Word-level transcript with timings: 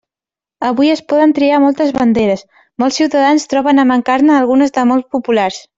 Avui 0.69 0.89
es 0.93 1.03
poden 1.13 1.35
triar 1.39 1.59
moltes 1.65 1.93
banderes, 1.99 2.43
molts 2.85 2.99
ciutadans 3.03 3.49
troben 3.53 3.83
a 3.85 3.89
mancar-ne 3.95 4.37
algunes 4.39 4.79
de 4.79 4.91
molt 4.95 5.13
populars. 5.17 5.67